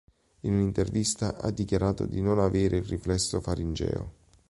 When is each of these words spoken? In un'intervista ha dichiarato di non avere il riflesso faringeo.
In 0.39 0.53
un'intervista 0.55 1.37
ha 1.37 1.51
dichiarato 1.51 2.07
di 2.07 2.21
non 2.23 2.39
avere 2.39 2.77
il 2.77 2.85
riflesso 2.85 3.39
faringeo. 3.39 4.13